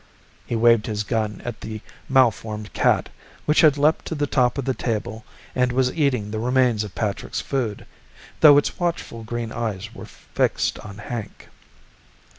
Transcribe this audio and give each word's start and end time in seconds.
He 0.47 0.55
waved 0.55 0.87
his 0.87 1.03
gun 1.03 1.43
at 1.45 1.61
the 1.61 1.79
malformed 2.09 2.73
cat, 2.73 3.09
which 3.45 3.61
had 3.61 3.77
leaped 3.77 4.03
to 4.05 4.15
the 4.15 4.25
top 4.25 4.57
of 4.57 4.65
the 4.65 4.73
table 4.73 5.23
and 5.53 5.71
was 5.71 5.93
eating 5.93 6.31
the 6.31 6.39
remains 6.39 6.83
of 6.83 6.95
Patrick's 6.95 7.39
food, 7.39 7.85
though 8.39 8.57
its 8.57 8.79
watchful 8.79 9.23
green 9.23 9.51
eyes 9.51 9.93
were 9.93 10.07
fixed 10.07 10.79
on 10.79 10.97
Hank. 10.97 11.49